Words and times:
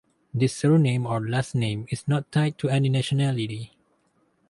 This 0.33 0.55
surname 0.55 1.05
or 1.05 1.29
last 1.29 1.53
name 1.53 1.85
is 1.91 2.07
not 2.07 2.31
tied 2.31 2.57
to 2.57 2.69
any 2.69 2.89
nationality. 2.89 3.73